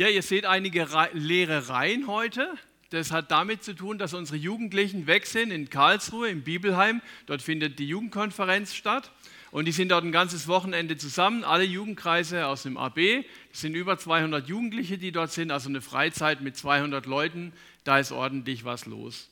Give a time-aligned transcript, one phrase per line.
[0.00, 2.54] Ja, ihr seht einige leere Reihen heute.
[2.88, 7.02] Das hat damit zu tun, dass unsere Jugendlichen weg sind in Karlsruhe, im Bibelheim.
[7.26, 9.12] Dort findet die Jugendkonferenz statt.
[9.50, 13.26] Und die sind dort ein ganzes Wochenende zusammen, alle Jugendkreise aus dem AB.
[13.52, 17.52] Es sind über 200 Jugendliche, die dort sind, also eine Freizeit mit 200 Leuten.
[17.84, 19.28] Da ist ordentlich was los.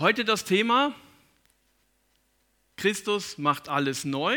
[0.00, 0.92] Heute das Thema,
[2.76, 4.36] Christus macht alles neu.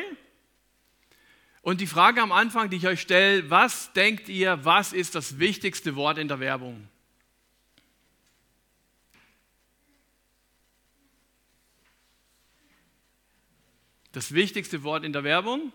[1.67, 5.37] Und die Frage am Anfang, die ich euch stelle, was denkt ihr, was ist das
[5.37, 6.87] wichtigste Wort in der Werbung?
[14.13, 15.73] Das wichtigste Wort in der Werbung?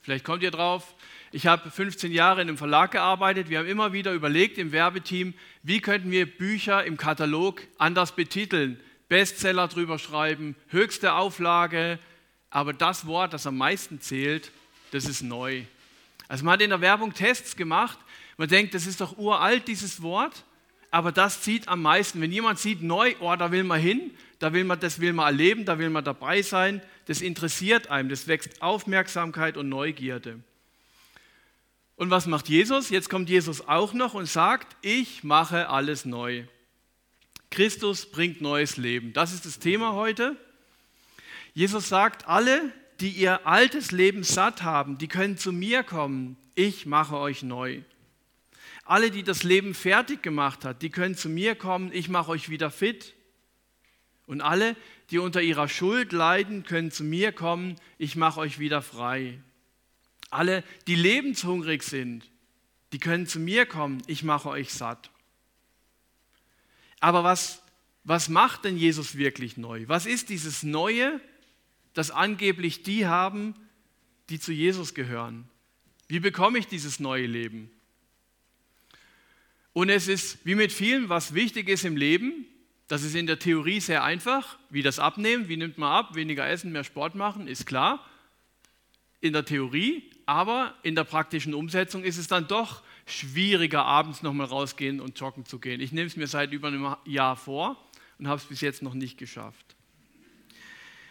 [0.00, 0.96] Vielleicht kommt ihr drauf.
[1.30, 3.48] Ich habe 15 Jahre in einem Verlag gearbeitet.
[3.48, 8.80] Wir haben immer wieder überlegt im Werbeteam, wie könnten wir Bücher im Katalog anders betiteln,
[9.08, 12.00] Bestseller drüber schreiben, höchste Auflage.
[12.50, 14.50] Aber das Wort, das am meisten zählt,
[14.90, 15.62] das ist neu.
[16.28, 17.98] Also man hat in der Werbung Tests gemacht.
[18.36, 20.44] Man denkt, das ist doch uralt, dieses Wort.
[20.90, 22.20] Aber das zieht am meisten.
[22.20, 25.26] Wenn jemand sieht, neu, oh, da will man hin, da will man, das will man
[25.26, 30.40] erleben, da will man dabei sein, das interessiert einem, das wächst Aufmerksamkeit und Neugierde.
[31.96, 32.90] Und was macht Jesus?
[32.90, 36.44] Jetzt kommt Jesus auch noch und sagt, ich mache alles neu.
[37.50, 39.12] Christus bringt neues Leben.
[39.12, 40.36] Das ist das Thema heute.
[41.54, 46.36] Jesus sagt, alle, die ihr altes Leben satt haben, die können zu mir kommen.
[46.54, 47.82] Ich mache euch neu.
[48.84, 51.90] Alle, die das Leben fertig gemacht hat, die können zu mir kommen.
[51.92, 53.14] Ich mache euch wieder fit.
[54.26, 54.76] Und alle,
[55.10, 57.76] die unter ihrer Schuld leiden, können zu mir kommen.
[57.98, 59.40] Ich mache euch wieder frei.
[60.30, 62.30] Alle, die lebenshungrig sind,
[62.92, 64.02] die können zu mir kommen.
[64.06, 65.10] Ich mache euch satt.
[67.00, 67.62] Aber was,
[68.04, 69.84] was macht denn Jesus wirklich neu?
[69.86, 71.20] Was ist dieses Neue,
[71.96, 73.54] das angeblich die haben,
[74.28, 75.48] die zu Jesus gehören.
[76.08, 77.70] Wie bekomme ich dieses neue Leben?
[79.72, 82.44] Und es ist wie mit vielen, was wichtig ist im Leben,
[82.88, 86.46] das ist in der Theorie sehr einfach, wie das Abnehmen, wie nimmt man ab, weniger
[86.46, 88.04] essen, mehr Sport machen, ist klar.
[89.22, 94.48] In der Theorie, aber in der praktischen Umsetzung ist es dann doch schwieriger, abends nochmal
[94.48, 95.80] rausgehen und joggen zu gehen.
[95.80, 97.82] Ich nehme es mir seit über einem Jahr vor
[98.18, 99.65] und habe es bis jetzt noch nicht geschafft.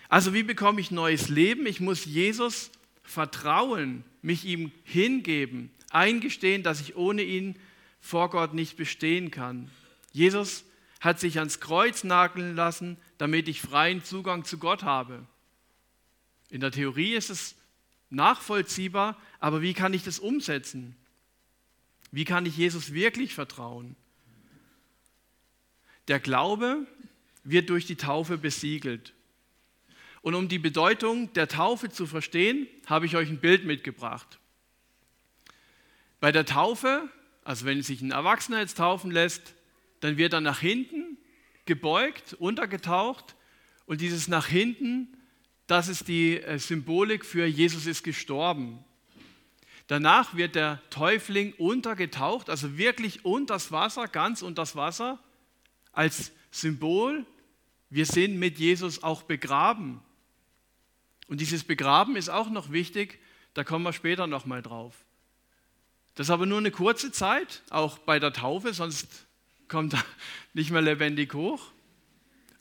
[0.09, 1.65] Also wie bekomme ich neues Leben?
[1.65, 2.71] Ich muss Jesus
[3.03, 7.57] vertrauen, mich ihm hingeben, eingestehen, dass ich ohne ihn
[7.99, 9.69] vor Gott nicht bestehen kann.
[10.11, 10.63] Jesus
[10.99, 15.25] hat sich ans Kreuz nageln lassen, damit ich freien Zugang zu Gott habe.
[16.49, 17.55] In der Theorie ist es
[18.09, 20.95] nachvollziehbar, aber wie kann ich das umsetzen?
[22.11, 23.95] Wie kann ich Jesus wirklich vertrauen?
[26.07, 26.85] Der Glaube
[27.43, 29.13] wird durch die Taufe besiegelt.
[30.25, 34.39] Und um die Bedeutung der Taufe zu verstehen, habe ich euch ein Bild mitgebracht.
[36.19, 37.07] Bei der Taufe,
[37.43, 39.53] also wenn sich ein Erwachsener jetzt taufen lässt,
[39.99, 41.19] dann wird er nach hinten
[41.65, 43.35] gebeugt, untergetaucht
[43.85, 45.15] und dieses nach hinten,
[45.67, 48.83] das ist die äh, Symbolik für Jesus ist gestorben.
[49.85, 55.19] Danach wird der Täufling untergetaucht, also wirklich unter das Wasser, ganz unter das Wasser,
[55.91, 57.27] als Symbol,
[57.91, 60.01] wir sind mit Jesus auch begraben.
[61.27, 63.19] Und dieses Begraben ist auch noch wichtig,
[63.53, 64.93] da kommen wir später nochmal drauf.
[66.15, 69.25] Das ist aber nur eine kurze Zeit, auch bei der Taufe, sonst
[69.67, 70.05] kommt er
[70.53, 71.71] nicht mehr lebendig hoch.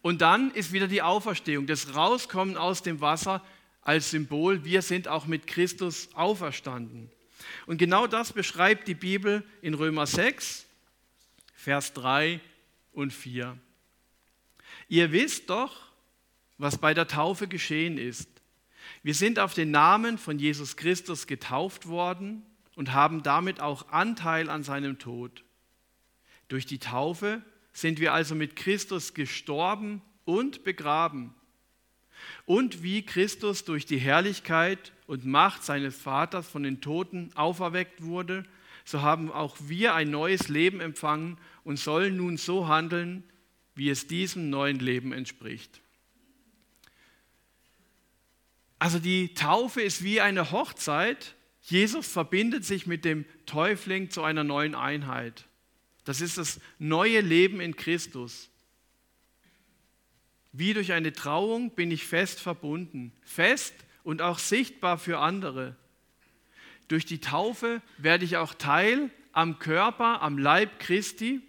[0.03, 3.43] Und dann ist wieder die Auferstehung, das Rauskommen aus dem Wasser
[3.81, 7.11] als Symbol, wir sind auch mit Christus auferstanden.
[7.67, 10.67] Und genau das beschreibt die Bibel in Römer 6,
[11.55, 12.41] Vers 3
[12.93, 13.59] und 4.
[14.89, 15.91] Ihr wisst doch,
[16.59, 18.29] was bei der Taufe geschehen ist.
[19.03, 22.43] Wir sind auf den Namen von Jesus Christus getauft worden
[22.77, 25.45] und haben damit auch Anteil an seinem Tod.
[26.49, 27.43] Durch die Taufe
[27.73, 31.35] sind wir also mit Christus gestorben und begraben.
[32.47, 38.45] Und wie Christus durch die Herrlichkeit und Macht seines Vaters von den Toten auferweckt wurde,
[38.85, 43.25] so haben auch wir ein neues Leben empfangen und sollen nun so handeln,
[43.75, 45.81] wie es diesem neuen Leben entspricht.
[48.79, 51.35] Also die Taufe ist wie eine Hochzeit.
[51.63, 55.47] Jesus verbindet sich mit dem Täufling zu einer neuen Einheit.
[56.05, 58.51] Das ist das neue Leben in Christus.
[60.53, 65.75] Wie durch eine Trauung bin ich fest verbunden, fest und auch sichtbar für andere.
[66.89, 71.41] Durch die Taufe werde ich auch Teil am Körper, am Leib Christi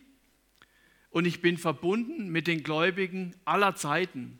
[1.10, 4.40] und ich bin verbunden mit den Gläubigen aller Zeiten.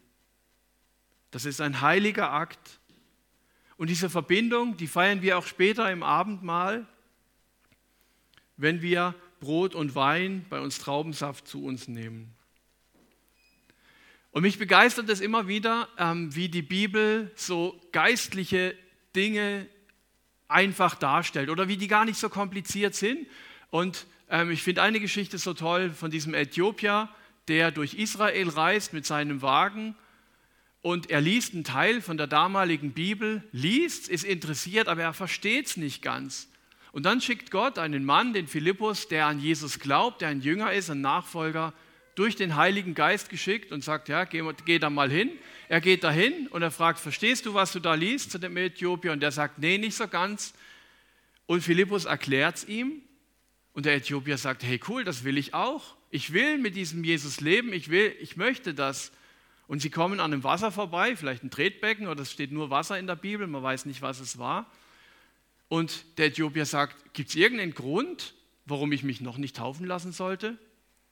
[1.36, 2.80] Das ist ein heiliger Akt.
[3.76, 6.88] Und diese Verbindung, die feiern wir auch später im Abendmahl.
[8.56, 12.34] wenn wir Brot und Wein, bei uns Traubensaft zu uns nehmen.
[14.32, 18.74] Und mich begeistert es immer wieder, ähm, wie die Bibel so geistliche
[19.14, 19.68] Dinge
[20.48, 23.28] einfach darstellt oder wie die gar nicht so kompliziert sind.
[23.72, 27.10] Und ähm, ich finde eine Geschichte so toll von diesem Äthiopier,
[27.50, 29.98] der durch Israel reist mit seinem Wagen
[30.86, 35.66] und er liest einen Teil von der damaligen Bibel, liest, ist interessiert, aber er versteht
[35.66, 36.48] es nicht ganz.
[36.92, 40.74] Und dann schickt Gott einen Mann, den Philippus, der an Jesus glaubt, der ein Jünger
[40.74, 41.74] ist, ein Nachfolger,
[42.14, 45.32] durch den Heiligen Geist geschickt und sagt, ja, geh, geh da mal hin.
[45.70, 49.12] Er geht dahin und er fragt, verstehst du, was du da liest zu dem Äthiopier?
[49.12, 50.54] Und der sagt, nee, nicht so ganz.
[51.48, 53.02] Und Philippus erklärt es ihm
[53.74, 55.96] und der Äthiopier sagt, hey cool, das will ich auch.
[56.12, 59.12] Ich will mit diesem Jesus leben, ich will, ich möchte das.
[59.68, 63.00] Und sie kommen an einem Wasser vorbei, vielleicht ein Tretbecken oder es steht nur Wasser
[63.00, 64.70] in der Bibel, man weiß nicht, was es war.
[65.68, 68.36] Und der Äthiopier sagt, gibt es irgendeinen Grund,
[68.66, 70.58] warum ich mich noch nicht taufen lassen sollte?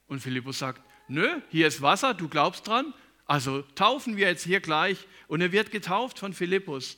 [0.08, 2.94] Und Philippus sagt, nö, hier ist Wasser, du glaubst dran,
[3.26, 5.08] also taufen wir jetzt hier gleich.
[5.28, 6.98] Und er wird getauft von Philippus.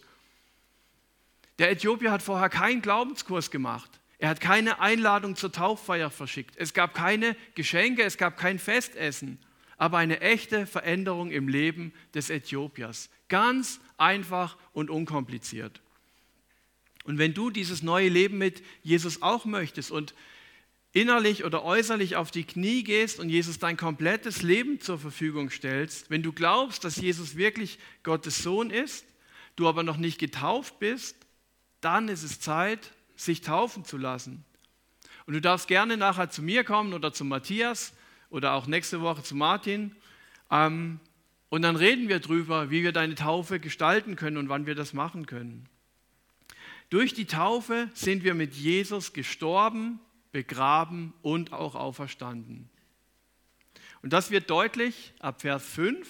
[1.59, 3.89] Der Äthiopier hat vorher keinen Glaubenskurs gemacht.
[4.17, 6.55] Er hat keine Einladung zur Tauffeier verschickt.
[6.57, 9.39] Es gab keine Geschenke, es gab kein Festessen,
[9.77, 13.09] aber eine echte Veränderung im Leben des Äthiopiers.
[13.27, 15.81] Ganz einfach und unkompliziert.
[17.03, 20.15] Und wenn du dieses neue Leben mit Jesus auch möchtest und
[20.91, 26.09] innerlich oder äußerlich auf die Knie gehst und Jesus dein komplettes Leben zur Verfügung stellst,
[26.09, 29.05] wenn du glaubst, dass Jesus wirklich Gottes Sohn ist,
[29.55, 31.17] du aber noch nicht getauft bist,
[31.81, 34.43] dann ist es Zeit, sich taufen zu lassen.
[35.27, 37.93] Und du darfst gerne nachher zu mir kommen oder zu Matthias
[38.35, 39.95] oder auch nächste Woche zu Martin.
[40.51, 40.99] Ähm,
[41.47, 44.91] und dann reden wir drüber, wie wir deine Taufe gestalten können und wann wir das
[44.91, 45.69] machen können.
[46.89, 50.01] Durch die Taufe sind wir mit Jesus gestorben,
[50.33, 52.69] begraben und auch auferstanden.
[54.01, 56.05] Und das wird deutlich ab Vers 5.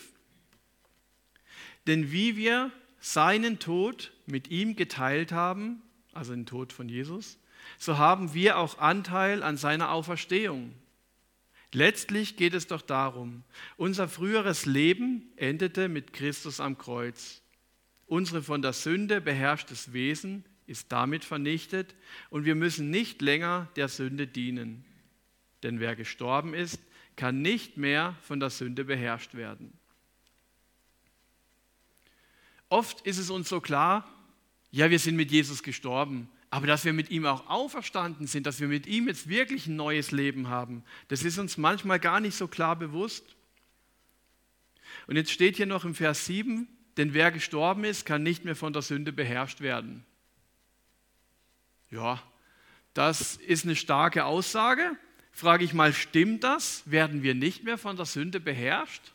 [1.85, 7.37] Denn wie wir seinen Tod mit ihm geteilt haben, also den Tod von Jesus,
[7.77, 10.73] so haben wir auch Anteil an seiner Auferstehung.
[11.75, 13.43] Letztlich geht es doch darum,
[13.75, 17.41] unser früheres Leben endete mit Christus am Kreuz.
[18.07, 21.93] Unsere von der Sünde beherrschtes Wesen ist damit vernichtet
[22.29, 24.85] und wir müssen nicht länger der Sünde dienen.
[25.63, 26.79] Denn wer gestorben ist,
[27.17, 29.77] kann nicht mehr von der Sünde beherrscht werden.
[32.69, 34.09] Oft ist es uns so klar,
[34.71, 38.61] ja, wir sind mit Jesus gestorben, aber dass wir mit ihm auch auferstanden sind, dass
[38.61, 42.37] wir mit ihm jetzt wirklich ein neues Leben haben, das ist uns manchmal gar nicht
[42.37, 43.35] so klar bewusst.
[45.07, 46.65] Und jetzt steht hier noch im Vers 7,
[46.95, 50.05] denn wer gestorben ist, kann nicht mehr von der Sünde beherrscht werden.
[51.91, 52.23] Ja,
[52.93, 54.95] das ist eine starke Aussage.
[55.33, 56.89] Frage ich mal, stimmt das?
[56.89, 59.11] Werden wir nicht mehr von der Sünde beherrscht?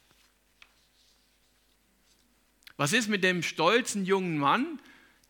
[2.76, 4.78] Was ist mit dem stolzen jungen Mann,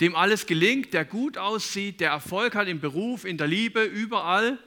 [0.01, 4.59] dem alles gelingt, der gut aussieht, der Erfolg hat im Beruf, in der Liebe, überall.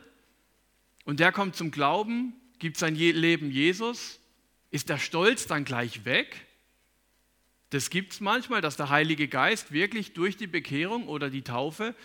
[1.06, 4.20] Und der kommt zum Glauben, gibt sein Leben Jesus.
[4.70, 6.46] Ist der Stolz dann gleich weg?
[7.72, 11.96] Das gibt es manchmal, dass der Heilige Geist wirklich durch die Bekehrung oder die Taufe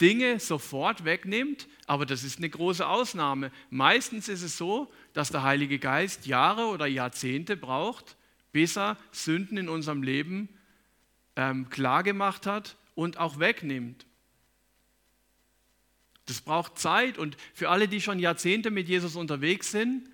[0.00, 3.52] Dinge sofort wegnimmt, aber das ist eine große Ausnahme.
[3.70, 8.16] Meistens ist es so, dass der Heilige Geist Jahre oder Jahrzehnte braucht,
[8.50, 10.48] bis er Sünden in unserem Leben
[11.36, 14.06] ähm, klargemacht hat und auch wegnimmt.
[16.26, 20.08] Das braucht Zeit und für alle, die schon Jahrzehnte mit Jesus unterwegs sind,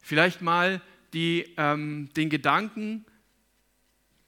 [0.00, 0.80] vielleicht mal
[1.12, 3.04] die, ähm, den Gedanken,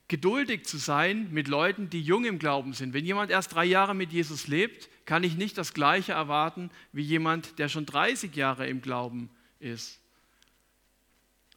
[0.08, 2.94] geduldig zu sein mit Leuten, die jung im Glauben sind.
[2.94, 7.02] Wenn jemand erst drei Jahre mit Jesus lebt, kann ich nicht das Gleiche erwarten wie
[7.02, 10.00] jemand, der schon 30 Jahre im Glauben ist.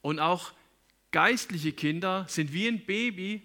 [0.01, 0.51] Und auch
[1.11, 3.41] geistliche Kinder sind wie ein Baby,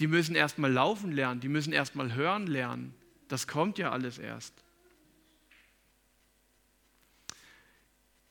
[0.00, 2.94] die müssen erst mal laufen lernen, die müssen erst mal hören lernen.
[3.28, 4.54] Das kommt ja alles erst.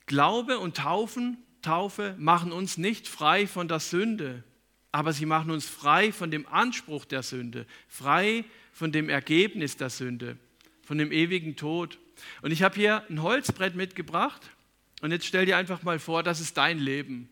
[0.07, 4.43] Glaube und Taufen, Taufe machen uns nicht frei von der Sünde,
[4.91, 9.91] aber sie machen uns frei von dem Anspruch der Sünde, frei von dem Ergebnis der
[9.91, 10.37] Sünde,
[10.83, 11.99] von dem ewigen Tod.
[12.41, 14.49] Und ich habe hier ein Holzbrett mitgebracht
[15.01, 17.29] und jetzt stell dir einfach mal vor, das ist dein Leben.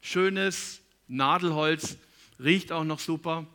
[0.00, 1.98] Schönes Nadelholz,
[2.42, 3.46] Riecht auch noch super.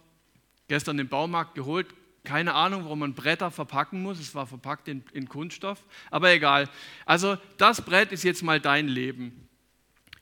[0.67, 1.87] Gestern im Baumarkt geholt.
[2.23, 4.19] Keine Ahnung, warum man Bretter verpacken muss.
[4.19, 5.83] Es war verpackt in, in Kunststoff.
[6.11, 6.69] Aber egal.
[7.05, 9.47] Also das Brett ist jetzt mal dein Leben.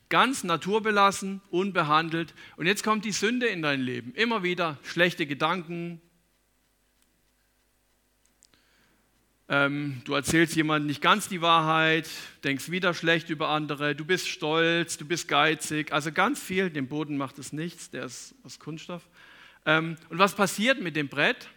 [0.10, 2.36] Ganz naturbelassen, unbehandelt.
[2.58, 4.14] Und jetzt kommt die Sünde in dein Leben.
[4.14, 6.00] Immer wieder schlechte Gedanken.
[9.48, 12.10] Ähm, du erzählst jemandem nicht ganz die Wahrheit,
[12.44, 16.72] denkst wieder schlecht über andere, du bist stolz, du bist geizig, also ganz viel.
[16.72, 19.08] Dem Boden macht es nichts, der ist aus Kunststoff.
[19.68, 21.50] Ähm, und was passiert mit dem Brett?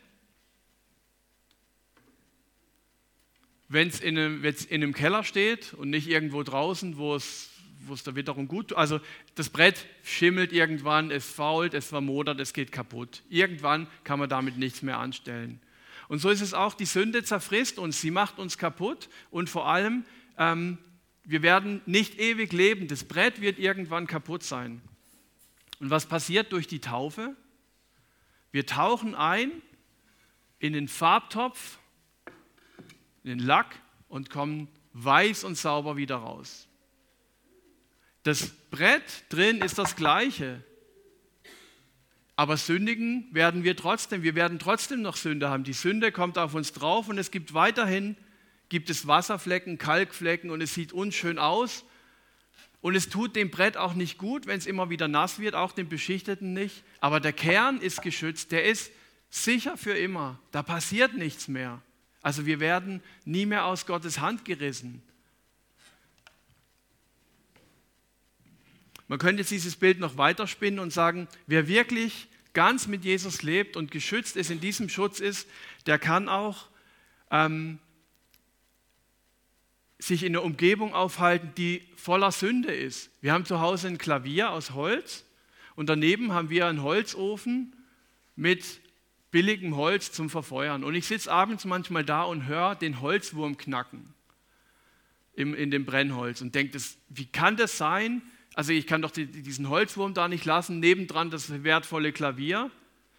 [3.71, 7.51] Wenn es in, in einem Keller steht und nicht irgendwo draußen, wo es,
[7.87, 8.79] wo es der Witterung gut tut.
[8.79, 9.01] Also
[9.35, 13.23] das Brett schimmelt irgendwann, es fault, es vermodert, es geht kaputt.
[13.31, 15.61] Irgendwann kann man damit nichts mehr anstellen.
[16.09, 19.69] Und so ist es auch, die Sünde zerfrisst uns, sie macht uns kaputt und vor
[19.69, 20.05] allem,
[20.39, 20.79] ähm,
[21.25, 22.89] wir werden nicht ewig leben.
[22.89, 24.81] Das Brett wird irgendwann kaputt sein.
[25.79, 27.37] Und was passiert durch die Taufe?
[28.51, 29.53] Wir tauchen ein
[30.59, 31.79] in den Farbtopf,
[33.23, 36.67] in den Lack und kommen weiß und sauber wieder raus.
[38.23, 40.65] Das Brett drin ist das gleiche.
[42.39, 44.23] Aber sündigen werden wir trotzdem.
[44.23, 45.65] Wir werden trotzdem noch Sünde haben.
[45.65, 48.17] Die Sünde kommt auf uns drauf und es gibt weiterhin,
[48.69, 51.85] gibt es Wasserflecken, Kalkflecken und es sieht unschön aus.
[52.81, 55.73] Und es tut dem Brett auch nicht gut, wenn es immer wieder nass wird, auch
[55.73, 56.85] dem Beschichteten nicht.
[57.01, 58.93] Aber der Kern ist geschützt, der ist
[59.31, 60.39] sicher für immer.
[60.53, 61.83] Da passiert nichts mehr.
[62.23, 65.03] Also wir werden nie mehr aus Gottes Hand gerissen.
[69.09, 73.77] Man könnte jetzt dieses Bild noch weiterspinnen und sagen, wer wirklich ganz mit Jesus lebt
[73.77, 75.49] und geschützt ist, in diesem Schutz ist,
[75.87, 76.69] der kann auch
[77.31, 77.79] ähm,
[79.99, 83.11] sich in einer Umgebung aufhalten, die voller Sünde ist.
[83.21, 85.25] Wir haben zu Hause ein Klavier aus Holz
[85.75, 87.75] und daneben haben wir einen Holzofen
[88.37, 88.81] mit
[89.31, 90.85] billigem Holz zum Verfeuern.
[90.85, 94.15] Und ich sitze abends manchmal da und höre den Holzwurm knacken
[95.35, 96.79] im, in dem Brennholz und denke,
[97.09, 98.23] wie kann das sein,
[98.59, 102.73] also ich kann doch diesen Holzwurm da nicht lassen, nebendran das wertvolle Klavier.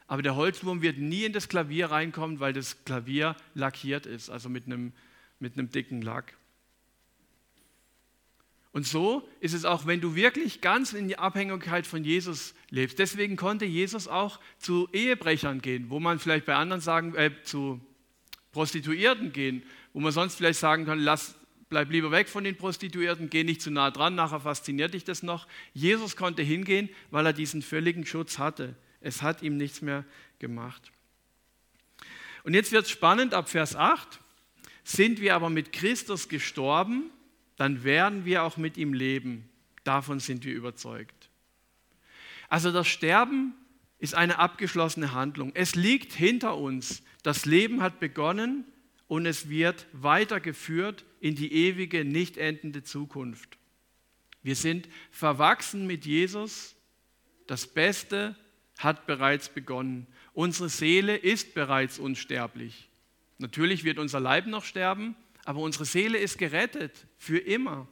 [0.06, 4.50] Aber der Holzwurm wird nie in das Klavier reinkommen, weil das Klavier lackiert ist, also
[4.50, 4.92] mit einem,
[5.40, 6.36] mit einem dicken Lack.
[8.74, 13.00] Und so ist es auch, wenn du wirklich ganz in die Abhängigkeit von Jesus lebst.
[13.00, 17.80] Deswegen konnte Jesus auch zu Ehebrechern gehen, wo man vielleicht bei anderen sagen, äh, zu
[18.52, 21.39] Prostituierten gehen, wo man sonst vielleicht sagen kann, lass,
[21.70, 25.24] bleib lieber weg von den Prostituierten, geh nicht zu nah dran, nachher fasziniert dich das
[25.24, 25.48] noch.
[25.74, 28.76] Jesus konnte hingehen, weil er diesen völligen Schutz hatte.
[29.02, 30.04] Es hat ihm nichts mehr
[30.40, 30.92] gemacht.
[32.44, 34.20] Und jetzt wird es spannend ab Vers 8.
[34.84, 37.12] Sind wir aber mit Christus gestorben,
[37.56, 39.48] dann werden wir auch mit ihm leben.
[39.84, 41.30] Davon sind wir überzeugt.
[42.48, 43.54] Also das Sterben
[44.00, 45.52] ist eine abgeschlossene Handlung.
[45.54, 47.04] Es liegt hinter uns.
[47.22, 48.66] Das Leben hat begonnen
[49.08, 53.58] und es wird weitergeführt in die ewige, nicht endende Zukunft.
[54.42, 56.76] Wir sind verwachsen mit Jesus.
[57.48, 58.36] Das Beste
[58.78, 60.08] hat bereits begonnen.
[60.34, 62.90] Unsere Seele ist bereits unsterblich.
[63.38, 67.88] Natürlich wird unser Leib noch sterben, aber unsere Seele ist gerettet für immer.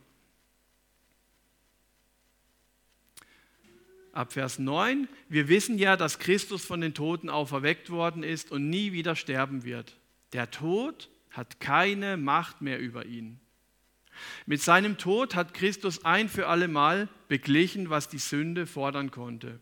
[4.11, 8.69] Ab Vers 9, wir wissen ja, dass Christus von den Toten auferweckt worden ist und
[8.69, 9.95] nie wieder sterben wird.
[10.33, 13.39] Der Tod hat keine Macht mehr über ihn.
[14.45, 19.59] Mit seinem Tod hat Christus ein für allemal beglichen, was die Sünde fordern konnte.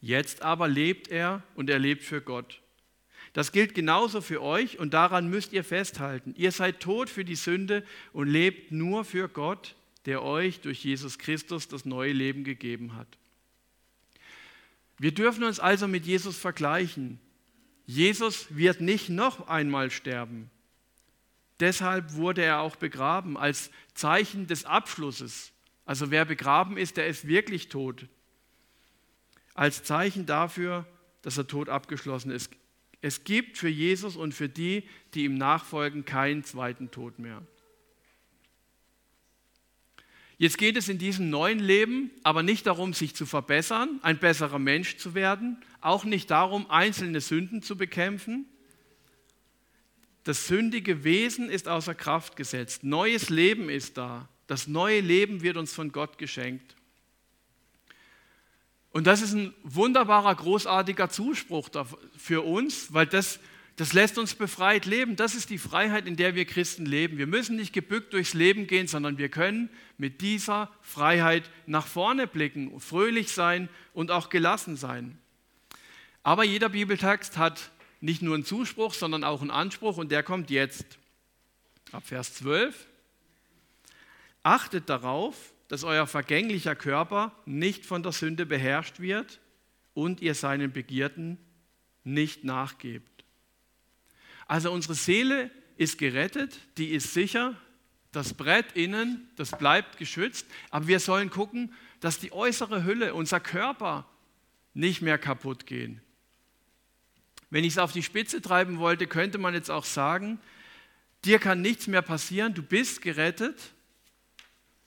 [0.00, 2.60] Jetzt aber lebt er und er lebt für Gott.
[3.32, 6.34] Das gilt genauso für euch und daran müsst ihr festhalten.
[6.36, 9.74] Ihr seid tot für die Sünde und lebt nur für Gott,
[10.06, 13.08] der euch durch Jesus Christus das neue Leben gegeben hat.
[14.98, 17.20] Wir dürfen uns also mit Jesus vergleichen.
[17.86, 20.50] Jesus wird nicht noch einmal sterben.
[21.60, 25.52] Deshalb wurde er auch begraben als Zeichen des Abschlusses.
[25.84, 28.06] Also wer begraben ist, der ist wirklich tot.
[29.54, 30.86] Als Zeichen dafür,
[31.22, 32.52] dass der Tod abgeschlossen ist.
[33.00, 37.42] Es gibt für Jesus und für die, die ihm nachfolgen, keinen zweiten Tod mehr.
[40.36, 44.60] Jetzt geht es in diesem neuen Leben aber nicht darum, sich zu verbessern, ein besserer
[44.60, 48.46] Mensch zu werden, auch nicht darum, einzelne Sünden zu bekämpfen.
[50.24, 52.84] Das sündige Wesen ist außer Kraft gesetzt.
[52.84, 54.28] Neues Leben ist da.
[54.46, 56.74] Das neue Leben wird uns von Gott geschenkt.
[58.90, 61.70] Und das ist ein wunderbarer, großartiger Zuspruch
[62.16, 63.38] für uns, weil das
[63.78, 65.14] das lässt uns befreit leben.
[65.14, 67.16] Das ist die Freiheit, in der wir Christen leben.
[67.16, 72.26] Wir müssen nicht gebückt durchs Leben gehen, sondern wir können mit dieser Freiheit nach vorne
[72.26, 75.16] blicken, fröhlich sein und auch gelassen sein.
[76.24, 77.70] Aber jeder Bibeltext hat
[78.00, 80.98] nicht nur einen Zuspruch, sondern auch einen Anspruch und der kommt jetzt.
[81.92, 82.86] Ab Vers 12.
[84.42, 89.40] Achtet darauf, dass euer vergänglicher Körper nicht von der Sünde beherrscht wird
[89.94, 91.38] und ihr seinen Begierden
[92.04, 93.24] nicht nachgebt.
[94.46, 97.54] Also unsere Seele ist gerettet, die ist sicher,
[98.12, 103.40] das Brett innen, das bleibt geschützt, aber wir sollen gucken, dass die äußere Hülle, unser
[103.40, 104.08] Körper,
[104.72, 106.00] nicht mehr kaputt gehen.
[107.50, 110.38] Wenn ich es auf die Spitze treiben wollte, könnte man jetzt auch sagen,
[111.24, 113.72] dir kann nichts mehr passieren, du bist gerettet,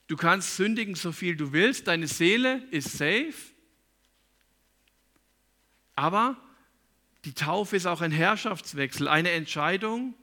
[0.07, 3.33] du kannst sündigen so viel du willst, deine Seele ist safe,
[5.95, 6.37] aber
[7.25, 10.15] die Taufe ist auch ein Herrschaftswechsel, eine Entscheidung.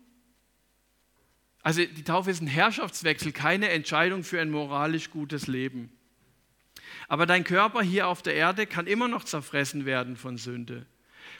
[1.62, 5.92] Also die Taufe ist ein Herrschaftswechsel, keine Entscheidung für ein moralisch gutes Leben.
[7.06, 10.86] Aber dein Körper hier auf der Erde kann immer noch zerfressen werden von Sünde.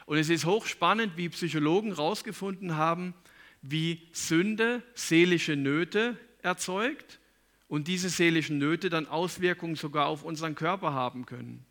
[0.09, 3.13] Und es ist hochspannend, wie Psychologen herausgefunden haben,
[3.61, 7.19] wie Sünde seelische Nöte erzeugt
[7.67, 11.63] und diese seelischen Nöte dann Auswirkungen sogar auf unseren Körper haben können.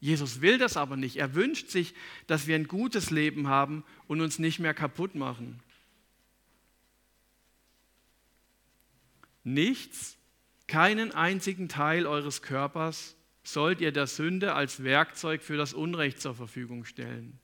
[0.00, 1.16] Jesus will das aber nicht.
[1.16, 1.94] Er wünscht sich,
[2.26, 5.58] dass wir ein gutes Leben haben und uns nicht mehr kaputt machen.
[9.44, 10.18] Nichts,
[10.66, 16.34] keinen einzigen Teil eures Körpers sollt ihr der Sünde als Werkzeug für das Unrecht zur
[16.34, 17.40] Verfügung stellen.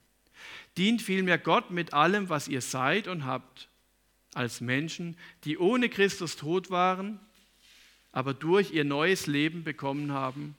[0.76, 3.68] Dient vielmehr Gott mit allem, was ihr seid und habt,
[4.34, 7.20] als Menschen, die ohne Christus tot waren,
[8.12, 10.56] aber durch ihr neues Leben bekommen haben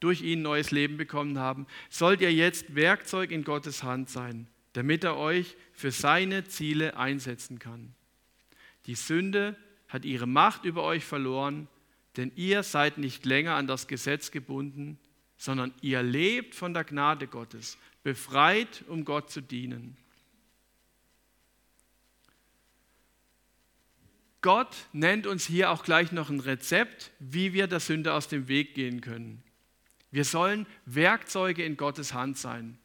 [0.00, 5.04] durch ihn neues Leben bekommen haben, sollt ihr jetzt Werkzeug in Gottes Hand sein, damit
[5.04, 7.94] er euch für seine Ziele einsetzen kann.
[8.86, 9.56] Die Sünde
[9.88, 11.68] hat ihre Macht über euch verloren,
[12.16, 14.98] denn ihr seid nicht länger an das Gesetz gebunden,
[15.36, 19.94] sondern ihr lebt von der Gnade Gottes, befreit, um Gott zu dienen.
[24.40, 28.48] Gott nennt uns hier auch gleich noch ein Rezept, wie wir der Sünde aus dem
[28.48, 29.42] Weg gehen können.
[30.10, 32.78] Wir sollen Werkzeuge in Gottes Hand sein.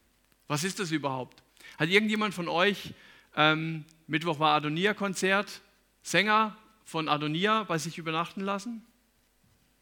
[0.50, 1.42] Was ist das überhaupt?
[1.78, 2.94] Hat irgendjemand von euch,
[3.38, 5.62] ähm, Mittwoch war Adonia-Konzert,
[6.02, 8.86] Sänger von Adonia bei sich übernachten lassen?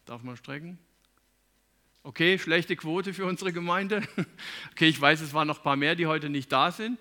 [0.04, 0.78] Darf man strecken?
[2.04, 4.02] Okay, schlechte Quote für unsere Gemeinde.
[4.72, 6.98] Okay, ich weiß, es waren noch ein paar mehr, die heute nicht da sind.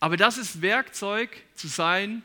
[0.00, 2.22] Aber das ist Werkzeug zu sein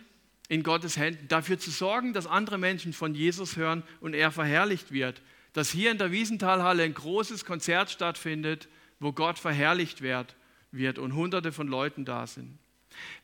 [0.49, 4.91] in Gottes Händen, dafür zu sorgen, dass andere Menschen von Jesus hören und er verherrlicht
[4.91, 5.21] wird
[5.57, 10.35] dass hier in der Wiesenthalhalle ein großes Konzert stattfindet, wo Gott verherrlicht wird,
[10.71, 12.59] wird und hunderte von Leuten da sind.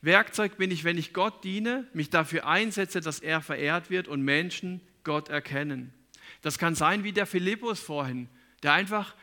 [0.02, 4.22] Werkzeug bin ich, wenn ich Gott diene, mich dafür einsetze, dass er verehrt wird und
[4.22, 5.94] Menschen Gott erkennen.
[6.42, 8.28] Das kann sein wie der Philippus vorhin,
[8.64, 9.14] der einfach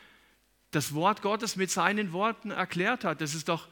[0.70, 3.20] das Wort Gottes mit seinen Worten erklärt hat.
[3.20, 3.68] Das ist doch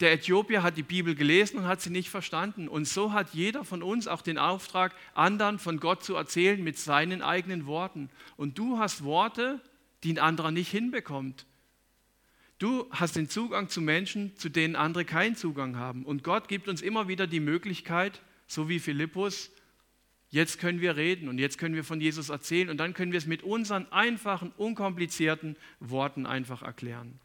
[0.00, 2.68] der Äthiopier hat die Bibel gelesen und hat sie nicht verstanden.
[2.68, 6.78] Und so hat jeder von uns auch den Auftrag, anderen von Gott zu erzählen mit
[6.78, 8.08] seinen eigenen Worten.
[8.36, 9.60] Und du hast Worte,
[10.04, 11.46] die ein anderer nicht hinbekommt.
[12.60, 16.04] Du hast den Zugang zu Menschen, zu denen andere keinen Zugang haben.
[16.04, 19.50] Und Gott gibt uns immer wieder die Möglichkeit, so wie Philippus,
[20.30, 23.18] jetzt können wir reden und jetzt können wir von Jesus erzählen und dann können wir
[23.18, 27.18] es mit unseren einfachen, unkomplizierten Worten einfach erklären.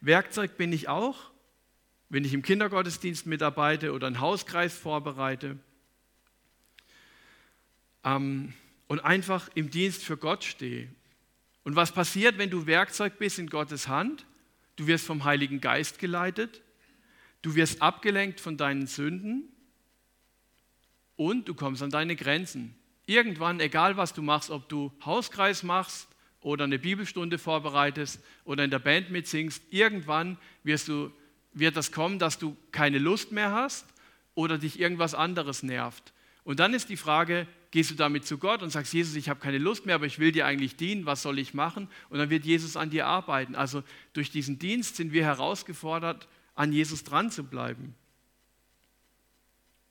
[0.00, 1.30] Werkzeug bin ich auch,
[2.08, 5.58] wenn ich im Kindergottesdienst mitarbeite oder einen Hauskreis vorbereite
[8.04, 8.52] ähm,
[8.88, 10.88] und einfach im Dienst für Gott stehe.
[11.64, 14.26] Und was passiert, wenn du Werkzeug bist in Gottes Hand?
[14.76, 16.62] Du wirst vom Heiligen Geist geleitet,
[17.42, 19.51] du wirst abgelenkt von deinen Sünden
[21.16, 22.74] und du kommst an deine Grenzen.
[23.06, 26.08] Irgendwann, egal was du machst, ob du Hauskreis machst,
[26.42, 31.10] oder eine Bibelstunde vorbereitest oder in der Band mitsingst, irgendwann wirst du,
[31.52, 33.86] wird das kommen, dass du keine Lust mehr hast
[34.34, 36.12] oder dich irgendwas anderes nervt.
[36.44, 39.40] Und dann ist die Frage, gehst du damit zu Gott und sagst, Jesus, ich habe
[39.40, 41.88] keine Lust mehr, aber ich will dir eigentlich dienen, was soll ich machen?
[42.10, 43.54] Und dann wird Jesus an dir arbeiten.
[43.54, 47.94] Also durch diesen Dienst sind wir herausgefordert, an Jesus dran zu bleiben.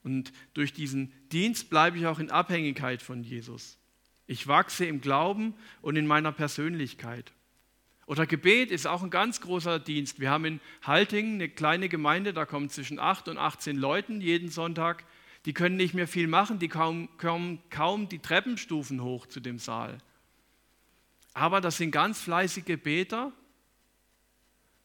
[0.04, 3.78] Und durch diesen Dienst bleibe ich auch in Abhängigkeit von Jesus.
[4.28, 7.34] Ich wachse im Glauben und in meiner Persönlichkeit.
[8.08, 10.20] Oder Gebet ist auch ein ganz großer Dienst.
[10.20, 14.50] Wir haben in Haltingen eine kleine Gemeinde, da kommen zwischen 8 und 18 Leuten jeden
[14.50, 15.06] Sonntag.
[15.46, 17.10] Die können nicht mehr viel machen, die kommen
[17.70, 19.98] kaum, die Treppenstufen hoch zu dem Saal.
[21.34, 23.32] Aber das sind ganz fleißige Beter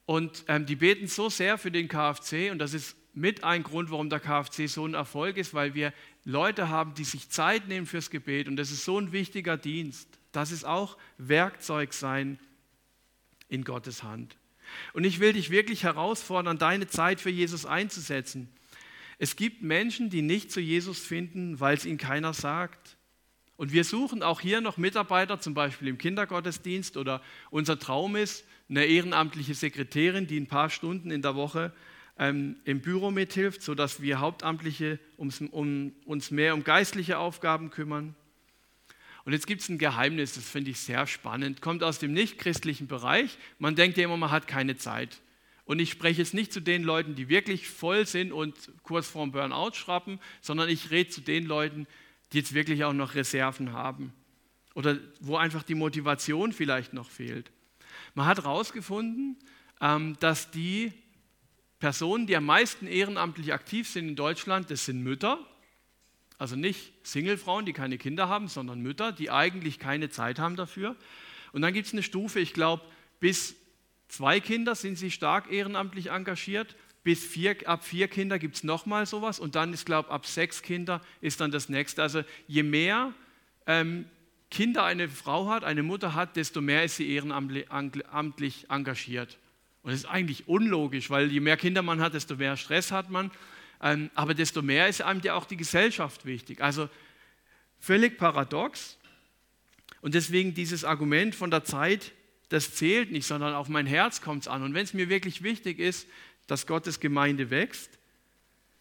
[0.06, 3.90] und ähm, die beten so sehr für den KFC und das ist mit ein Grund,
[3.90, 5.92] warum der KFC so ein Erfolg ist, weil wir
[6.24, 8.46] Leute haben, die sich Zeit nehmen fürs Gebet.
[8.46, 10.08] Und das ist so ein wichtiger Dienst.
[10.32, 12.38] Das ist auch Werkzeug sein
[13.48, 14.36] in Gottes Hand.
[14.92, 18.48] Und ich will dich wirklich herausfordern, deine Zeit für Jesus einzusetzen.
[19.18, 22.96] Es gibt Menschen, die nicht zu Jesus finden, weil es ihnen keiner sagt.
[23.56, 28.44] Und wir suchen auch hier noch Mitarbeiter, zum Beispiel im Kindergottesdienst oder unser Traum ist,
[28.68, 31.72] eine ehrenamtliche Sekretärin, die ein paar Stunden in der Woche
[32.18, 38.14] ähm, im Büro mithilft, sodass wir Hauptamtliche ums, um, uns mehr um geistliche Aufgaben kümmern.
[39.24, 42.86] Und jetzt gibt es ein Geheimnis, das finde ich sehr spannend, kommt aus dem nichtchristlichen
[42.86, 43.38] Bereich.
[43.58, 45.20] Man denkt ja immer, man hat keine Zeit.
[45.64, 49.32] Und ich spreche jetzt nicht zu den Leuten, die wirklich voll sind und kurz vorm
[49.32, 51.88] Burnout schrappen, sondern ich rede zu den Leuten,
[52.32, 54.12] die jetzt wirklich auch noch Reserven haben
[54.74, 57.50] oder wo einfach die Motivation vielleicht noch fehlt.
[58.14, 59.36] Man hat herausgefunden,
[59.80, 60.92] ähm, dass die
[61.78, 65.38] Personen, die am meisten ehrenamtlich aktiv sind in Deutschland, das sind Mütter,
[66.38, 70.96] also nicht Singlefrauen, die keine Kinder haben, sondern Mütter, die eigentlich keine Zeit haben dafür.
[71.52, 72.82] Und dann gibt es eine Stufe, ich glaube,
[73.20, 73.56] bis
[74.08, 76.76] zwei Kinder sind sie stark ehrenamtlich engagiert.
[77.02, 79.38] Bis vier, ab vier Kinder gibt es nochmal sowas.
[79.38, 82.02] Und dann ist, glaube ich, ab sechs Kinder ist dann das nächste.
[82.02, 83.14] Also je mehr
[83.66, 84.06] ähm,
[84.50, 89.38] Kinder eine Frau hat, eine Mutter hat, desto mehr ist sie ehrenamtlich engagiert.
[89.86, 93.08] Und das ist eigentlich unlogisch, weil je mehr Kinder man hat, desto mehr Stress hat
[93.08, 93.30] man.
[93.80, 96.60] Ähm, aber desto mehr ist einem ja auch die Gesellschaft wichtig.
[96.60, 96.88] Also
[97.78, 98.98] völlig paradox.
[100.00, 102.10] Und deswegen dieses Argument von der Zeit,
[102.48, 104.64] das zählt nicht, sondern auf mein Herz kommt es an.
[104.64, 106.08] Und wenn es mir wirklich wichtig ist,
[106.48, 107.96] dass Gottes Gemeinde wächst,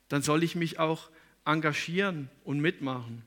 [0.09, 1.11] dann soll ich mich auch
[1.45, 3.21] engagieren und mitmachen.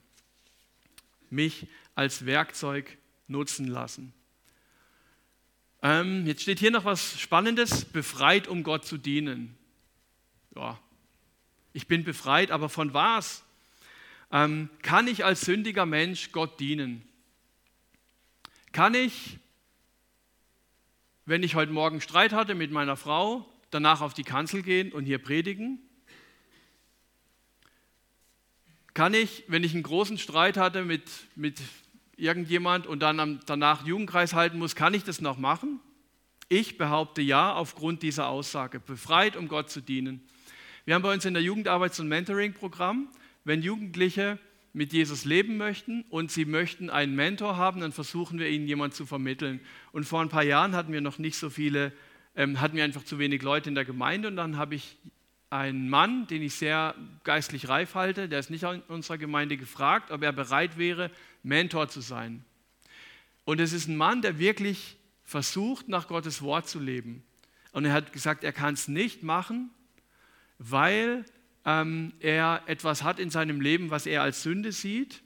[1.31, 4.13] Mich als Werkzeug nutzen lassen.
[5.83, 9.57] Ähm, jetzt steht hier noch was Spannendes, befreit, um Gott zu dienen.
[10.57, 10.79] Ja,
[11.73, 13.45] ich bin befreit, aber von was?
[14.33, 17.07] Ähm, kann ich als sündiger Mensch Gott dienen?
[18.73, 19.39] Kann ich,
[21.25, 25.05] wenn ich heute Morgen Streit hatte mit meiner Frau, danach auf die Kanzel gehen und
[25.05, 25.79] hier predigen?
[28.95, 31.61] Kann ich, wenn ich einen großen Streit hatte mit, mit
[32.19, 35.81] irgendjemand und dann danach Jugendkreis halten muss, kann ich das noch machen?
[36.49, 40.23] Ich behaupte ja aufgrund dieser Aussage, befreit, um Gott zu dienen.
[40.85, 43.09] Wir haben bei uns in der Jugendarbeits- und Mentoring-Programm,
[43.45, 44.39] wenn Jugendliche
[44.73, 48.95] mit Jesus leben möchten und sie möchten einen Mentor haben, dann versuchen wir ihnen jemanden
[48.95, 49.61] zu vermitteln.
[49.93, 51.93] Und vor ein paar Jahren hatten wir noch nicht so viele,
[52.37, 54.97] ähm, hatten wir einfach zu wenig Leute in der Gemeinde und dann habe ich
[55.51, 60.11] einen Mann, den ich sehr geistlich reif halte, der ist nicht in unserer Gemeinde gefragt,
[60.11, 61.11] ob er bereit wäre,
[61.43, 62.45] Mentor zu sein.
[63.45, 67.23] Und es ist ein Mann, der wirklich versucht, nach Gottes Wort zu leben.
[67.73, 69.71] Und er hat gesagt, er kann es nicht machen,
[70.59, 71.25] weil
[71.65, 75.23] ähm, er etwas hat in seinem Leben, was er als Sünde sieht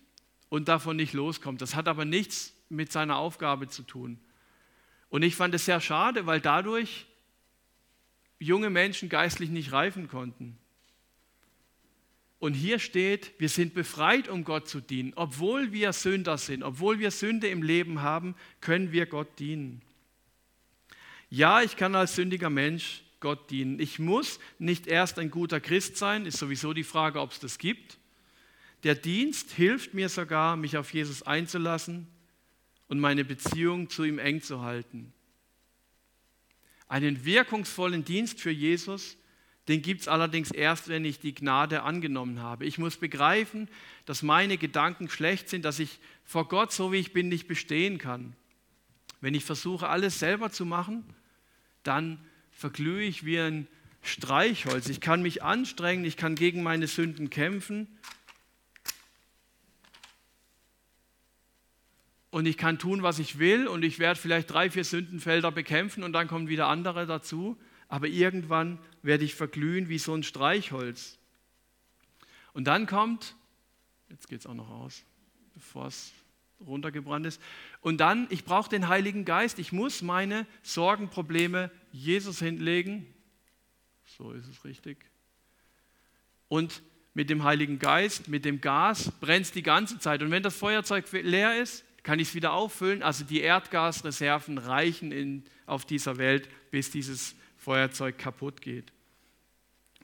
[0.49, 1.63] und davon nicht loskommt.
[1.63, 4.19] Das hat aber nichts mit seiner Aufgabe zu tun.
[5.09, 7.07] Und ich fand es sehr schade, weil dadurch
[8.43, 10.59] junge Menschen geistlich nicht reifen konnten.
[12.39, 15.13] Und hier steht, wir sind befreit, um Gott zu dienen.
[15.15, 19.81] Obwohl wir Sünder sind, obwohl wir Sünde im Leben haben, können wir Gott dienen.
[21.31, 23.79] Ja, ich kann als sündiger Mensch Gott dienen.
[23.79, 27.59] Ich muss nicht erst ein guter Christ sein, ist sowieso die Frage, ob es das
[27.59, 27.97] gibt.
[28.83, 32.09] Der Dienst hilft mir sogar, mich auf Jesus einzulassen
[32.89, 35.13] und meine Beziehung zu ihm eng zu halten.
[36.93, 39.17] Einen wirkungsvollen Dienst für Jesus
[39.69, 42.65] den gibt es allerdings erst, wenn ich die Gnade angenommen habe.
[42.65, 43.69] Ich muss begreifen,
[44.07, 47.99] dass meine Gedanken schlecht sind, dass ich vor Gott, so wie ich bin, nicht bestehen
[47.99, 48.35] kann.
[49.21, 51.05] Wenn ich versuche, alles selber zu machen,
[51.85, 52.19] dann
[52.51, 53.69] verglühe ich wie ein
[54.03, 54.89] Streichholz.
[54.89, 57.87] Ich kann mich anstrengen, ich kann gegen meine Sünden kämpfen.
[62.33, 66.03] Und ich kann tun, was ich will und ich werde vielleicht drei, vier Sündenfelder bekämpfen
[66.03, 67.59] und dann kommen wieder andere dazu.
[67.89, 71.19] Aber irgendwann werde ich verglühen wie so ein Streichholz.
[72.55, 73.37] Und dann kommt,
[74.09, 75.05] jetzt geht es auch noch aus,
[75.53, 76.13] bevor es
[76.67, 77.39] runtergebrannt ist,
[77.83, 83.07] und dann, ich brauche den Heiligen Geist, ich muss meine Sorgenprobleme Jesus hinlegen,
[84.07, 84.97] so ist es richtig,
[86.49, 90.23] und mit dem Heiligen Geist, mit dem Gas brennt es die ganze Zeit.
[90.23, 93.03] Und wenn das Feuerzeug leer ist, kann ich es wieder auffüllen.
[93.03, 98.93] Also die Erdgasreserven reichen in, auf dieser Welt, bis dieses Feuerzeug kaputt geht.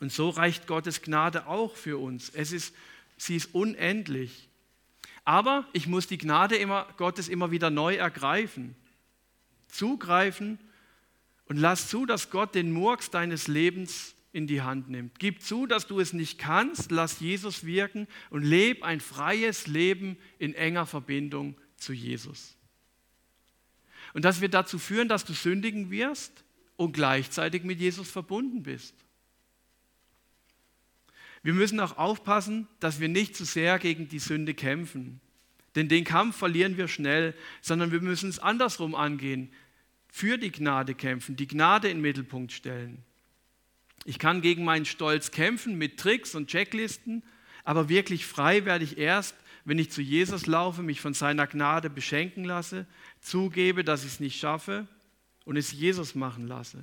[0.00, 2.30] Und so reicht Gottes Gnade auch für uns.
[2.30, 2.74] Es ist,
[3.16, 4.48] sie ist unendlich.
[5.24, 8.76] Aber ich muss die Gnade immer, Gottes immer wieder neu ergreifen,
[9.66, 10.58] zugreifen
[11.46, 15.18] und lass zu, dass Gott den Murks deines Lebens in die Hand nimmt.
[15.18, 20.16] Gib zu, dass du es nicht kannst, lass Jesus wirken und leb ein freies Leben
[20.38, 22.56] in enger Verbindung zu Jesus.
[24.14, 26.44] Und das wird dazu führen, dass du sündigen wirst,
[26.78, 28.94] und gleichzeitig mit Jesus verbunden bist.
[31.42, 35.20] Wir müssen auch aufpassen, dass wir nicht zu sehr gegen die Sünde kämpfen.
[35.74, 39.50] Denn den Kampf verlieren wir schnell, sondern wir müssen es andersrum angehen.
[40.08, 43.02] Für die Gnade kämpfen, die Gnade in den Mittelpunkt stellen.
[44.04, 47.24] Ich kann gegen meinen Stolz kämpfen mit Tricks und Checklisten,
[47.64, 49.34] aber wirklich frei werde ich erst,
[49.68, 52.86] wenn ich zu Jesus laufe, mich von seiner Gnade beschenken lasse,
[53.20, 54.88] zugebe, dass ich es nicht schaffe
[55.44, 56.82] und es Jesus machen lasse.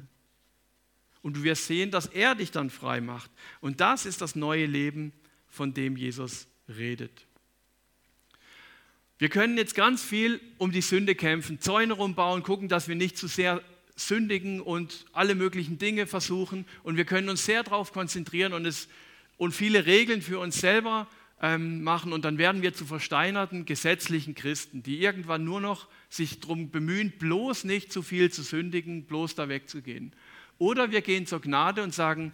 [1.24, 3.32] Und du wirst sehen, dass er dich dann frei macht.
[3.60, 5.14] Und das ist das neue Leben,
[5.48, 7.26] von dem Jesus redet.
[9.18, 13.18] Wir können jetzt ganz viel um die Sünde kämpfen, Zäune rumbauen, gucken, dass wir nicht
[13.18, 13.64] zu sehr
[13.96, 16.68] sündigen und alle möglichen Dinge versuchen.
[16.84, 18.88] Und wir können uns sehr darauf konzentrieren und, es,
[19.38, 21.08] und viele Regeln für uns selber
[21.42, 22.14] ähm, machen.
[22.14, 27.12] Und dann werden wir zu versteinerten gesetzlichen Christen, die irgendwann nur noch sich darum bemühen,
[27.18, 30.14] bloß nicht zu viel zu sündigen, bloß da wegzugehen.
[30.58, 32.34] Oder wir gehen zur Gnade und sagen,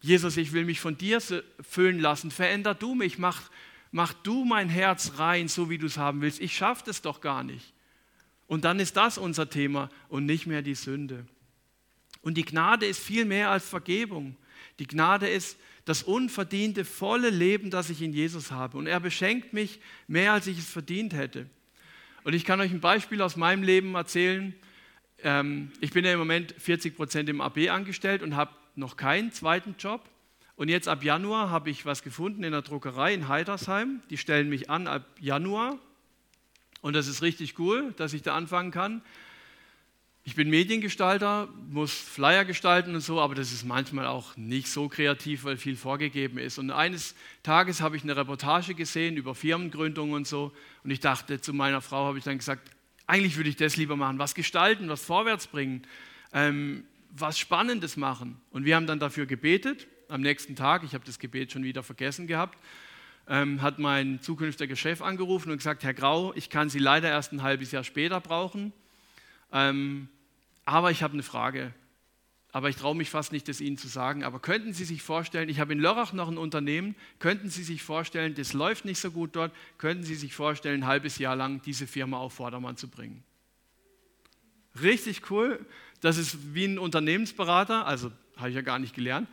[0.00, 1.20] Jesus, ich will mich von dir
[1.60, 3.50] füllen lassen, veränder du mich, mach,
[3.92, 6.40] mach du mein Herz rein, so wie du es haben willst.
[6.40, 7.72] Ich schaffe es doch gar nicht.
[8.48, 11.24] Und dann ist das unser Thema und nicht mehr die Sünde.
[12.20, 14.36] Und die Gnade ist viel mehr als Vergebung.
[14.78, 18.78] Die Gnade ist das unverdiente, volle Leben, das ich in Jesus habe.
[18.78, 21.46] Und er beschenkt mich mehr, als ich es verdient hätte.
[22.24, 24.54] Und ich kann euch ein Beispiel aus meinem Leben erzählen.
[25.22, 29.32] Ähm, ich bin ja im Moment 40 Prozent im AB angestellt und habe noch keinen
[29.32, 30.08] zweiten Job.
[30.54, 34.02] Und jetzt ab Januar habe ich was gefunden in der Druckerei in Heidersheim.
[34.10, 35.78] Die stellen mich an ab Januar.
[36.80, 39.02] Und das ist richtig cool, dass ich da anfangen kann.
[40.24, 44.88] Ich bin Mediengestalter, muss Flyer gestalten und so, aber das ist manchmal auch nicht so
[44.88, 46.58] kreativ, weil viel vorgegeben ist.
[46.58, 50.52] Und eines Tages habe ich eine Reportage gesehen über Firmengründung und so.
[50.84, 52.70] Und ich dachte zu meiner Frau, habe ich dann gesagt,
[53.08, 55.82] eigentlich würde ich das lieber machen, was gestalten, was vorwärts bringen,
[56.32, 58.40] ähm, was Spannendes machen.
[58.52, 61.82] Und wir haben dann dafür gebetet am nächsten Tag, ich habe das Gebet schon wieder
[61.82, 62.56] vergessen gehabt,
[63.26, 67.32] ähm, hat mein zukünftiger Chef angerufen und gesagt, Herr Grau, ich kann Sie leider erst
[67.32, 68.72] ein halbes Jahr später brauchen,
[69.52, 70.08] ähm,
[70.64, 71.72] aber ich habe eine Frage.
[72.54, 74.24] Aber ich traue mich fast nicht, das Ihnen zu sagen.
[74.24, 77.82] Aber könnten Sie sich vorstellen, ich habe in Lörrach noch ein Unternehmen, könnten Sie sich
[77.82, 81.62] vorstellen, das läuft nicht so gut dort, könnten Sie sich vorstellen, ein halbes Jahr lang
[81.62, 83.24] diese Firma auf Vordermann zu bringen?
[84.82, 85.64] Richtig cool.
[86.02, 89.28] Das ist wie ein Unternehmensberater, also habe ich ja gar nicht gelernt.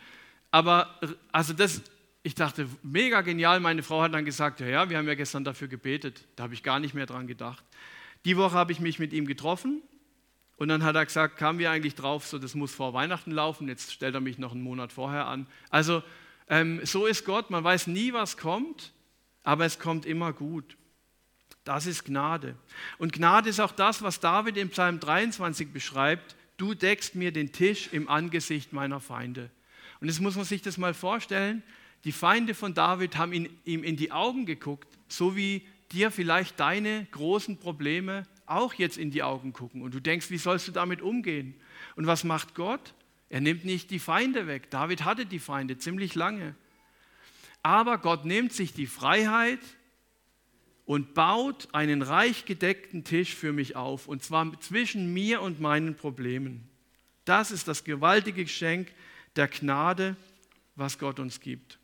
[0.51, 0.97] Aber
[1.31, 1.81] also das,
[2.23, 3.59] ich dachte, mega genial.
[3.59, 6.25] Meine Frau hat dann gesagt, ja, ja, wir haben ja gestern dafür gebetet.
[6.37, 7.63] Da habe ich gar nicht mehr dran gedacht.
[8.23, 9.81] Die Woche habe ich mich mit ihm getroffen
[10.59, 13.69] und dann hat er gesagt, kamen wir eigentlich drauf, so das muss vor Weihnachten laufen.
[13.69, 15.47] Jetzt stellt er mich noch einen Monat vorher an.
[15.69, 16.03] Also
[16.49, 17.49] ähm, so ist Gott.
[17.49, 18.91] Man weiß nie, was kommt,
[19.43, 20.75] aber es kommt immer gut.
[21.63, 22.55] Das ist Gnade.
[22.97, 26.35] Und Gnade ist auch das, was David im Psalm 23 beschreibt.
[26.57, 29.49] Du deckst mir den Tisch im Angesicht meiner Feinde.
[30.01, 31.63] Und jetzt muss man sich das mal vorstellen.
[32.03, 33.31] Die Feinde von David haben
[33.63, 39.11] ihm in die Augen geguckt, so wie dir vielleicht deine großen Probleme auch jetzt in
[39.11, 39.81] die Augen gucken.
[39.81, 41.55] Und du denkst, wie sollst du damit umgehen?
[41.95, 42.93] Und was macht Gott?
[43.29, 44.69] Er nimmt nicht die Feinde weg.
[44.71, 46.55] David hatte die Feinde ziemlich lange.
[47.61, 49.59] Aber Gott nimmt sich die Freiheit
[50.85, 54.07] und baut einen reich gedeckten Tisch für mich auf.
[54.07, 56.67] Und zwar zwischen mir und meinen Problemen.
[57.25, 58.91] Das ist das gewaltige Geschenk
[59.35, 60.15] der Gnade,
[60.75, 61.78] was Gott uns gibt.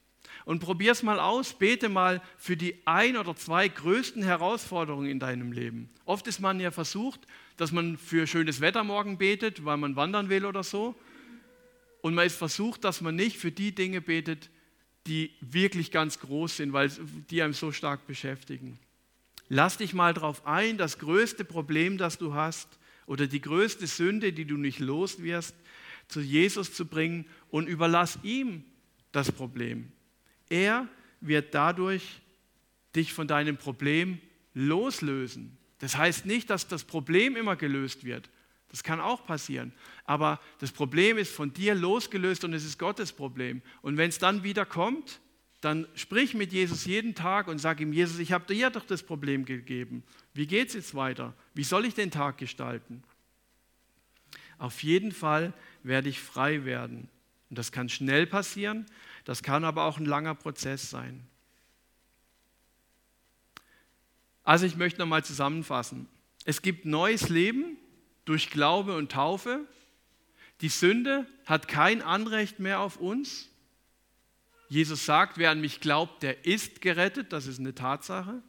[0.46, 5.20] Und probier es mal aus, bete mal für die ein oder zwei größten Herausforderungen in
[5.20, 5.90] deinem Leben.
[6.06, 7.22] Oft ist man ja versucht,
[7.58, 10.96] dass man für schönes Wetter morgen betet, weil man wandern will oder so.
[12.02, 14.52] Und man ist versucht, dass man nicht für die Dinge betet,
[15.08, 16.92] die wirklich ganz groß sind, weil
[17.32, 18.78] die einem so stark beschäftigen.
[19.50, 22.68] Lass dich mal darauf ein, das größte Problem, das du hast,
[23.08, 25.56] oder die größte Sünde, die du nicht los wirst,
[26.08, 28.64] zu Jesus zu bringen und überlass ihm
[29.12, 29.92] das Problem.
[30.50, 30.88] Er
[31.22, 32.22] wird dadurch
[32.96, 34.20] dich von deinem Problem
[34.54, 35.58] loslösen.
[35.80, 38.30] Das heißt nicht, dass das Problem immer gelöst wird.
[38.70, 39.74] Das kann auch passieren.
[40.06, 43.62] Aber das Problem ist von dir losgelöst und es ist Gottes Problem.
[43.82, 45.20] Und wenn es dann wieder kommt,
[45.62, 49.02] dann sprich mit Jesus jeden Tag und sag ihm, Jesus, ich habe dir doch das
[49.04, 50.04] Problem gegeben.
[50.34, 51.34] Wie geht es jetzt weiter?
[51.54, 53.04] Wie soll ich den Tag gestalten?
[54.58, 55.54] Auf jeden Fall
[55.84, 57.10] werde ich frei werden.
[57.50, 58.86] Und das kann schnell passieren,
[59.26, 61.28] das kann aber auch ein langer Prozess sein.
[64.44, 66.08] Also ich möchte nochmal zusammenfassen.
[66.46, 67.78] Es gibt neues Leben
[68.24, 69.66] durch Glaube und Taufe.
[70.62, 73.50] Die Sünde hat kein Anrecht mehr auf uns.
[74.70, 78.42] Jesus sagt, wer an mich glaubt, der ist gerettet, das ist eine Tatsache.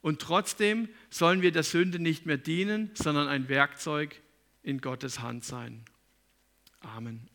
[0.00, 4.20] Und trotzdem sollen wir der Sünde nicht mehr dienen, sondern ein Werkzeug
[4.62, 5.84] in Gottes Hand sein.
[6.80, 7.28] Amen.